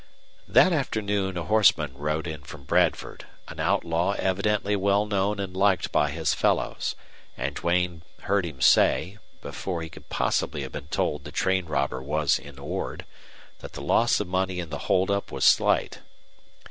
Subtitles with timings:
[0.47, 5.91] That afternoon a horseman rode in from Bradford, an outlaw evidently well known and liked
[5.91, 6.95] by his fellows,
[7.37, 12.01] and Duane heard him say, before he could possibly have been told the train robber
[12.01, 13.05] was in Ord,
[13.59, 15.99] that the loss of money in the holdup was slight.